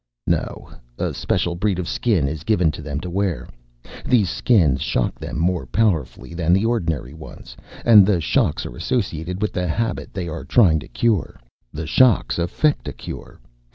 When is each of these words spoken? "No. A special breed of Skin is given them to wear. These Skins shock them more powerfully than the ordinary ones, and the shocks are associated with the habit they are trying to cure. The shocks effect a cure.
"No. 0.25 0.67
A 0.97 1.13
special 1.13 1.53
breed 1.53 1.77
of 1.77 1.87
Skin 1.87 2.27
is 2.27 2.43
given 2.43 2.71
them 2.71 2.99
to 3.01 3.09
wear. 3.11 3.47
These 4.03 4.31
Skins 4.31 4.81
shock 4.81 5.19
them 5.19 5.37
more 5.37 5.67
powerfully 5.67 6.33
than 6.33 6.53
the 6.53 6.65
ordinary 6.65 7.13
ones, 7.13 7.55
and 7.85 8.03
the 8.03 8.19
shocks 8.19 8.65
are 8.65 8.75
associated 8.75 9.43
with 9.43 9.53
the 9.53 9.67
habit 9.67 10.11
they 10.11 10.27
are 10.27 10.43
trying 10.43 10.79
to 10.79 10.87
cure. 10.87 11.39
The 11.71 11.85
shocks 11.85 12.39
effect 12.39 12.87
a 12.87 12.93
cure. 12.93 13.39